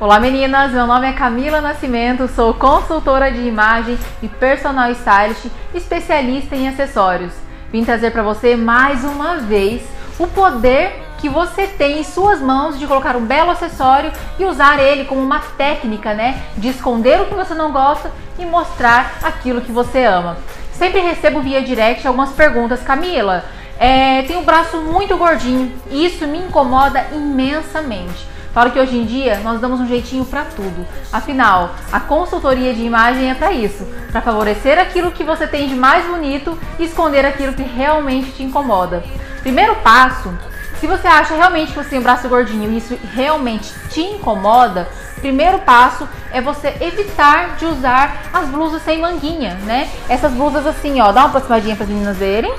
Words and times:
Olá 0.00 0.20
meninas, 0.20 0.70
meu 0.70 0.86
nome 0.86 1.08
é 1.08 1.12
Camila 1.12 1.60
Nascimento, 1.60 2.28
sou 2.28 2.54
consultora 2.54 3.32
de 3.32 3.40
imagem 3.40 3.98
e 4.22 4.28
personal 4.28 4.92
stylist, 4.92 5.46
especialista 5.74 6.54
em 6.54 6.68
acessórios. 6.68 7.32
Vim 7.72 7.84
trazer 7.84 8.12
para 8.12 8.22
você 8.22 8.54
mais 8.54 9.02
uma 9.02 9.38
vez 9.38 9.82
o 10.16 10.28
poder 10.28 11.02
que 11.18 11.28
você 11.28 11.66
tem 11.66 11.98
em 11.98 12.04
suas 12.04 12.40
mãos 12.40 12.78
de 12.78 12.86
colocar 12.86 13.16
um 13.16 13.26
belo 13.26 13.50
acessório 13.50 14.12
e 14.38 14.44
usar 14.44 14.78
ele 14.78 15.04
como 15.04 15.20
uma 15.20 15.40
técnica, 15.40 16.14
né, 16.14 16.44
de 16.56 16.68
esconder 16.68 17.20
o 17.20 17.26
que 17.26 17.34
você 17.34 17.52
não 17.52 17.72
gosta 17.72 18.12
e 18.38 18.46
mostrar 18.46 19.18
aquilo 19.20 19.62
que 19.62 19.72
você 19.72 20.04
ama. 20.04 20.36
Sempre 20.74 21.00
recebo 21.00 21.40
via 21.40 21.60
direct 21.60 22.06
algumas 22.06 22.30
perguntas, 22.30 22.84
Camila, 22.84 23.44
é, 23.76 24.22
tem 24.22 24.36
um 24.36 24.44
braço 24.44 24.76
muito 24.76 25.16
gordinho 25.16 25.72
e 25.90 26.06
isso 26.06 26.24
me 26.24 26.38
incomoda 26.38 27.04
imensamente. 27.12 28.37
Falo 28.52 28.70
que 28.70 28.80
hoje 28.80 28.96
em 28.96 29.04
dia 29.04 29.40
nós 29.44 29.60
damos 29.60 29.80
um 29.80 29.86
jeitinho 29.86 30.24
para 30.24 30.44
tudo. 30.44 30.86
Afinal, 31.12 31.74
a 31.92 32.00
consultoria 32.00 32.74
de 32.74 32.82
imagem 32.82 33.30
é 33.30 33.34
para 33.34 33.52
isso, 33.52 33.86
para 34.10 34.20
favorecer 34.20 34.78
aquilo 34.78 35.12
que 35.12 35.24
você 35.24 35.46
tem 35.46 35.68
de 35.68 35.74
mais 35.74 36.06
bonito 36.06 36.58
e 36.78 36.84
esconder 36.84 37.24
aquilo 37.24 37.52
que 37.52 37.62
realmente 37.62 38.32
te 38.32 38.42
incomoda. 38.42 39.04
Primeiro 39.42 39.76
passo, 39.76 40.32
se 40.80 40.86
você 40.86 41.06
acha 41.06 41.34
realmente 41.34 41.72
que 41.72 41.78
você 41.78 41.90
tem 41.90 41.98
um 41.98 42.02
braço 42.02 42.28
gordinho 42.28 42.70
e 42.70 42.78
isso 42.78 42.98
realmente 43.12 43.72
te 43.90 44.00
incomoda, 44.00 44.88
primeiro 45.20 45.58
passo 45.60 46.08
é 46.32 46.40
você 46.40 46.74
evitar 46.80 47.56
de 47.56 47.66
usar 47.66 48.28
as 48.32 48.48
blusas 48.48 48.82
sem 48.82 49.00
manguinha, 49.00 49.54
né? 49.64 49.88
Essas 50.08 50.32
blusas 50.32 50.66
assim, 50.66 51.00
ó, 51.00 51.10
dá 51.10 51.22
uma 51.22 51.28
aproximadinha 51.28 51.74
para 51.74 51.84
as 51.84 51.90
meninas 51.90 52.16
verem. 52.16 52.54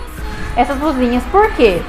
Essas 0.55 0.77
blusinhas, 0.77 1.23
por 1.31 1.53
quê? 1.53 1.81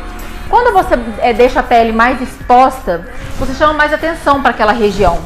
Quando 0.51 0.73
você 0.73 0.97
é, 1.21 1.33
deixa 1.33 1.61
a 1.61 1.63
pele 1.63 1.93
mais 1.93 2.21
exposta, 2.21 3.07
você 3.39 3.55
chama 3.55 3.73
mais 3.73 3.93
atenção 3.93 4.43
para 4.43 4.51
aquela 4.51 4.73
região. 4.73 5.21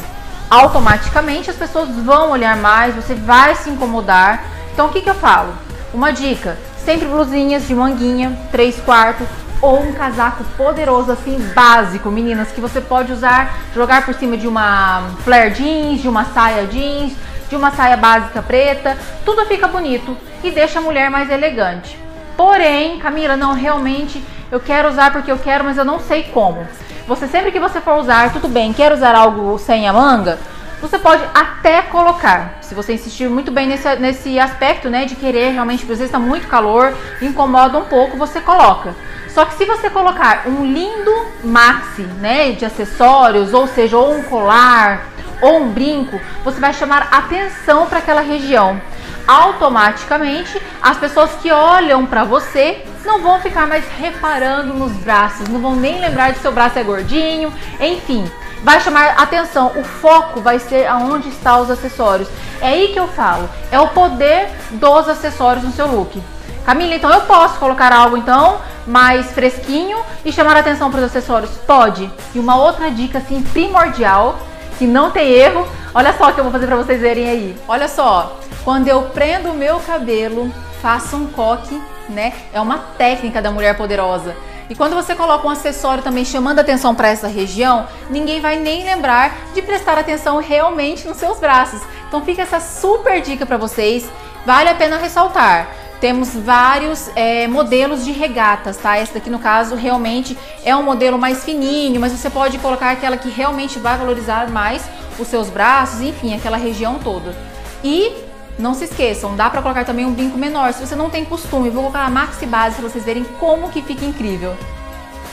Automaticamente 0.51 1.49
as 1.49 1.57
pessoas 1.57 1.89
vão 1.89 2.31
olhar 2.31 2.55
mais, 2.59 2.95
você 2.95 3.15
vai 3.15 3.55
se 3.55 3.71
incomodar. 3.71 4.45
Então 4.75 4.87
o 4.87 4.91
que, 4.91 5.01
que 5.01 5.09
eu 5.09 5.15
falo? 5.15 5.55
Uma 5.95 6.13
dica: 6.13 6.59
sempre 6.85 7.09
blusinhas 7.09 7.67
de 7.67 7.75
manguinha, 7.75 8.39
3 8.53 8.81
quartos 8.81 9.27
ou 9.63 9.83
um 9.83 9.95
casaco 9.95 10.45
poderoso 10.59 11.11
assim 11.11 11.39
básico, 11.55 12.11
meninas, 12.11 12.53
que 12.53 12.61
você 12.61 12.83
pode 12.83 13.11
usar, 13.11 13.57
jogar 13.75 14.05
por 14.05 14.13
cima 14.15 14.37
de 14.37 14.47
uma 14.47 15.05
flare 15.25 15.53
jeans, 15.53 16.03
de 16.03 16.09
uma 16.09 16.27
saia 16.27 16.67
jeans, 16.67 17.15
de 17.49 17.57
uma 17.57 17.71
saia 17.71 17.97
básica 17.97 18.43
preta, 18.43 18.99
tudo 19.25 19.47
fica 19.47 19.67
bonito 19.67 20.15
e 20.43 20.51
deixa 20.51 20.81
a 20.81 20.83
mulher 20.83 21.09
mais 21.09 21.31
elegante. 21.31 21.99
Porém, 22.37 22.99
Camila, 22.99 23.37
não 23.37 23.55
realmente 23.55 24.23
eu 24.55 24.61
quero 24.61 24.89
usar 24.89 25.13
porque 25.13 25.33
eu 25.33 25.39
quero, 25.39 25.65
mas 25.65 25.77
eu 25.77 25.85
não 25.85 25.99
sei 25.99 26.23
como. 26.33 26.65
Você 27.09 27.27
sempre 27.27 27.51
que 27.51 27.59
você 27.59 27.81
for 27.81 27.99
usar, 27.99 28.33
tudo 28.33 28.49
bem, 28.49 28.73
quer 28.73 28.93
usar 28.93 29.15
algo 29.17 29.59
sem 29.59 29.89
a 29.89 29.93
manga, 29.93 30.39
você 30.81 30.97
pode 30.97 31.25
até 31.35 31.83
colocar, 31.83 32.59
se 32.61 32.73
você 32.73 32.93
insistir 32.93 33.29
muito 33.29 33.51
bem 33.51 33.67
nesse, 33.67 33.97
nesse 33.97 34.39
aspecto, 34.39 34.89
né, 34.89 35.07
de 35.07 35.17
querer 35.17 35.51
realmente, 35.51 35.83
às 35.83 35.89
vezes 35.89 36.05
está 36.05 36.21
muito 36.21 36.47
calor, 36.47 36.97
incomoda 37.21 37.79
um 37.79 37.85
pouco, 37.85 38.17
você 38.17 38.41
coloca. 38.41 38.95
Só 39.29 39.45
que 39.45 39.55
se 39.55 39.65
você 39.65 39.91
colocar 39.91 40.45
um 40.47 40.65
lindo 40.65 41.11
maxi, 41.43 42.03
né, 42.21 42.53
de 42.53 42.65
acessórios, 42.65 43.53
ou 43.53 43.67
seja, 43.67 43.97
ou 43.97 44.15
um 44.15 44.23
colar, 44.23 45.09
ou 45.43 45.63
um 45.63 45.69
brinco, 45.71 46.21
você 46.45 46.61
vai 46.61 46.73
chamar 46.73 47.09
atenção 47.11 47.87
para 47.87 47.99
aquela 47.99 48.21
região. 48.21 48.81
Automaticamente, 49.27 50.61
as 50.83 50.99
pessoas 50.99 51.31
que 51.41 51.51
olham 51.51 52.05
para 52.05 52.25
você 52.25 52.85
não 53.05 53.23
vão 53.23 53.41
ficar 53.41 53.67
mais 53.67 53.85
reparando 53.99 54.75
nos 54.75 54.93
braços, 54.93 55.49
não 55.49 55.61
vão 55.61 55.77
nem 55.77 56.01
lembrar 56.01 56.33
de 56.33 56.41
seu 56.41 56.53
braço 56.53 56.79
é 56.79 56.83
gordinho, 56.83 57.53
enfim, 57.81 58.31
vai 58.63 58.81
chamar 58.81 59.15
atenção. 59.19 59.73
O 59.77 59.85
foco 59.85 60.41
vai 60.41 60.59
ser 60.59 60.87
aonde 60.87 61.29
estão 61.29 61.63
os 61.63 61.71
acessórios. 61.71 62.29
É 62.61 62.69
aí 62.69 62.89
que 62.89 62.99
eu 62.99 63.09
falo, 63.09 63.49
é 63.71 63.79
o 63.79 63.89
poder 63.89 64.49
dos 64.73 65.09
acessórios 65.09 65.65
no 65.65 65.73
seu 65.73 65.87
look. 65.87 66.21
Camila, 66.65 66.95
então 66.95 67.11
eu 67.11 67.21
posso 67.23 67.59
colocar 67.59 67.93
algo 67.93 68.17
então 68.17 68.59
mais 68.87 69.31
fresquinho 69.33 69.99
e 70.25 70.33
chamar 70.33 70.57
atenção 70.57 70.91
para 70.91 71.01
os 71.01 71.07
acessórios? 71.07 71.51
Pode. 71.67 72.11
E 72.35 72.39
uma 72.39 72.57
outra 72.57 72.91
dica 72.91 73.19
assim 73.19 73.43
primordial, 73.43 74.39
que 74.79 74.87
não 74.87 75.11
tem 75.11 75.31
erro, 75.31 75.67
olha 75.95 76.13
só 76.17 76.33
que 76.33 76.41
eu 76.41 76.45
vou 76.45 76.53
fazer 76.53 76.67
para 76.67 76.77
vocês 76.77 77.01
verem 77.01 77.29
aí. 77.29 77.57
Olha 77.69 77.87
só, 77.87 78.39
quando 78.65 78.89
eu 78.89 79.03
prendo 79.11 79.51
o 79.51 79.55
meu 79.55 79.79
cabelo, 79.81 80.53
faço 80.81 81.17
um 81.17 81.27
coque 81.27 81.81
né? 82.09 82.33
É 82.53 82.61
uma 82.61 82.79
técnica 82.79 83.41
da 83.41 83.51
mulher 83.51 83.77
poderosa. 83.77 84.37
E 84.69 84.75
quando 84.75 84.95
você 84.95 85.15
coloca 85.15 85.47
um 85.47 85.51
acessório 85.51 86.03
também 86.03 86.25
chamando 86.25 86.59
atenção 86.59 86.95
para 86.95 87.09
essa 87.09 87.29
região, 87.29 87.87
ninguém 88.09 88.41
vai 88.41 88.59
nem 88.59 88.85
lembrar 88.85 89.37
de 89.55 89.61
prestar 89.61 89.99
atenção 89.99 90.39
realmente 90.39 91.07
nos 91.07 91.19
seus 91.19 91.39
braços. 91.39 91.83
Então 92.09 92.25
fica 92.25 92.43
essa 92.43 92.61
super 92.61 93.21
dica 93.21 93.45
para 93.45 93.59
vocês. 93.59 94.09
Vale 94.47 94.71
a 94.71 94.75
pena 94.75 94.97
ressaltar. 94.97 95.69
Temos 96.01 96.35
vários 96.35 97.11
é, 97.15 97.47
modelos 97.47 98.05
de 98.05 98.13
regatas, 98.13 98.77
tá? 98.77 98.99
Esse 98.99 99.15
daqui, 99.15 99.31
no 99.31 99.39
caso, 99.39 99.75
realmente 99.75 100.37
é 100.65 100.75
um 100.75 100.83
modelo 100.83 101.19
mais 101.19 101.45
fininho, 101.45 102.01
mas 102.01 102.13
você 102.13 102.29
pode 102.29 102.59
colocar 102.59 102.91
aquela 102.91 103.17
que 103.17 103.31
realmente 103.31 103.79
vai 103.79 103.97
valorizar 103.97 104.51
mais 104.51 104.85
os 105.19 105.29
seus 105.29 105.49
braços, 105.49 106.01
enfim, 106.01 106.35
aquela 106.35 106.57
região 106.57 106.99
toda. 106.99 107.35
E 107.83 108.24
não 108.59 108.75
se 108.75 108.85
esqueçam, 108.85 109.35
dá 109.35 109.51
para 109.51 109.63
colocar 109.63 109.85
também 109.85 110.07
um 110.07 110.13
brinco 110.13 110.39
menor. 110.39 110.73
Se 110.73 110.87
você 110.87 110.95
não 110.95 111.11
tem 111.11 111.25
costume, 111.25 111.71
vou 111.71 111.83
colocar 111.83 112.05
a 112.05 112.11
maxi 112.11 112.47
base 112.47 112.77
para 112.77 112.89
vocês 112.89 113.05
verem 113.05 113.25
como 113.41 113.71
que 113.71 113.83
fica 113.83 114.05
incrível. 114.05 114.57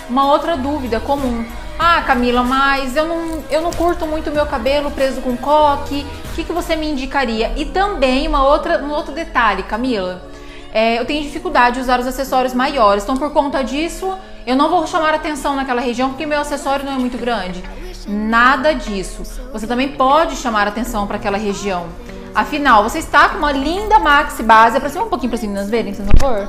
Uma 0.09 0.25
outra 0.31 0.57
dúvida 0.57 0.99
comum. 0.99 1.45
Ah, 1.77 2.01
Camila, 2.01 2.43
mas 2.43 2.95
eu 2.95 3.05
não, 3.07 3.43
eu 3.49 3.61
não 3.61 3.71
curto 3.71 4.05
muito 4.05 4.29
meu 4.31 4.45
cabelo 4.45 4.91
preso 4.91 5.21
com 5.21 5.35
coque. 5.37 6.05
O 6.31 6.35
que, 6.35 6.43
que 6.43 6.51
você 6.51 6.75
me 6.75 6.89
indicaria? 6.89 7.51
E 7.55 7.65
também 7.65 8.27
uma 8.27 8.47
outra, 8.47 8.83
um 8.83 8.91
outro 8.91 9.13
detalhe, 9.13 9.63
Camila. 9.63 10.21
É, 10.73 10.99
eu 10.99 11.05
tenho 11.05 11.21
dificuldade 11.23 11.75
de 11.75 11.81
usar 11.81 11.99
os 11.99 12.07
acessórios 12.07 12.53
maiores. 12.53 13.03
Então, 13.03 13.17
por 13.17 13.31
conta 13.31 13.63
disso, 13.63 14.13
eu 14.45 14.55
não 14.55 14.69
vou 14.69 14.85
chamar 14.87 15.13
atenção 15.13 15.55
naquela 15.55 15.81
região 15.81 16.09
porque 16.09 16.25
meu 16.25 16.39
acessório 16.39 16.85
não 16.85 16.93
é 16.93 16.97
muito 16.97 17.17
grande. 17.17 17.63
Nada 18.07 18.73
disso. 18.73 19.23
Você 19.51 19.67
também 19.67 19.89
pode 19.89 20.35
chamar 20.35 20.67
atenção 20.67 21.05
para 21.05 21.17
aquela 21.17 21.37
região. 21.37 21.87
Afinal, 22.33 22.83
você 22.83 22.99
está 22.99 23.29
com 23.29 23.37
uma 23.37 23.51
linda 23.51 23.99
maxi 23.99 24.41
base. 24.41 24.77
Aproxima 24.77 25.05
um 25.05 25.09
pouquinho 25.09 25.31
para 25.31 25.41
meninas 25.41 25.69
verem, 25.69 25.93
por 25.93 26.05
favor. 26.05 26.47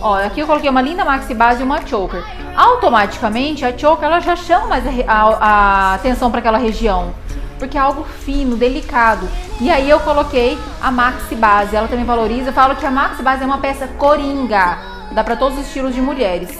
Ó, 0.00 0.14
aqui 0.14 0.40
eu 0.40 0.46
coloquei 0.46 0.70
uma 0.70 0.80
linda 0.80 1.04
maxi 1.04 1.34
base 1.34 1.60
e 1.60 1.64
uma 1.64 1.84
choker. 1.84 2.22
Automaticamente, 2.56 3.64
a 3.64 3.76
choker 3.76 4.04
ela 4.04 4.20
já 4.20 4.36
chama 4.36 4.66
mais 4.68 4.84
a, 4.86 5.12
a, 5.12 5.36
a 5.40 5.94
atenção 5.94 6.30
para 6.30 6.38
aquela 6.40 6.58
região. 6.58 7.12
Porque 7.58 7.76
é 7.76 7.80
algo 7.80 8.04
fino, 8.04 8.56
delicado. 8.56 9.28
E 9.60 9.70
aí 9.70 9.88
eu 9.88 9.98
coloquei 10.00 10.58
a 10.80 10.90
maxi 10.90 11.34
base. 11.34 11.74
Ela 11.74 11.88
também 11.88 12.04
valoriza. 12.04 12.50
Eu 12.50 12.52
falo 12.52 12.76
que 12.76 12.86
a 12.86 12.90
maxi 12.90 13.22
base 13.22 13.42
é 13.42 13.46
uma 13.46 13.58
peça 13.58 13.88
coringa. 13.98 14.78
Dá 15.12 15.24
para 15.24 15.34
todos 15.34 15.58
os 15.58 15.66
estilos 15.66 15.94
de 15.94 16.00
mulheres. 16.00 16.56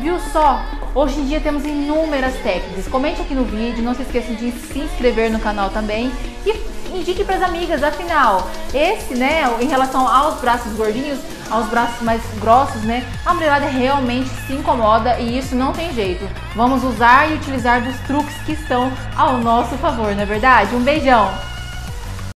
Viu 0.00 0.18
só? 0.32 0.60
Hoje 0.94 1.20
em 1.20 1.26
dia 1.26 1.40
temos 1.40 1.64
inúmeras 1.64 2.34
técnicas. 2.42 2.88
Comente 2.88 3.20
aqui 3.20 3.34
no 3.34 3.44
vídeo, 3.44 3.82
não 3.82 3.94
se 3.94 4.02
esqueça 4.02 4.34
de 4.34 4.50
se 4.50 4.80
inscrever 4.80 5.30
no 5.30 5.38
canal 5.38 5.70
também 5.70 6.10
e 6.44 6.75
indique 6.92 7.24
para 7.24 7.36
as 7.36 7.42
amigas, 7.42 7.82
afinal, 7.82 8.48
esse, 8.74 9.14
né, 9.14 9.42
em 9.60 9.66
relação 9.66 10.06
aos 10.06 10.40
braços 10.40 10.72
gordinhos, 10.74 11.18
aos 11.50 11.66
braços 11.66 12.02
mais 12.02 12.22
grossos, 12.40 12.82
né, 12.82 13.04
a 13.24 13.32
mulherada 13.32 13.66
realmente 13.66 14.28
se 14.46 14.52
incomoda 14.52 15.18
e 15.18 15.38
isso 15.38 15.54
não 15.54 15.72
tem 15.72 15.92
jeito. 15.92 16.28
Vamos 16.54 16.82
usar 16.84 17.30
e 17.30 17.34
utilizar 17.34 17.82
dos 17.82 17.98
truques 18.00 18.34
que 18.44 18.52
estão 18.52 18.92
ao 19.16 19.38
nosso 19.38 19.76
favor, 19.78 20.14
não 20.14 20.22
é 20.22 20.26
verdade? 20.26 20.74
Um 20.74 20.82
beijão! 20.82 21.55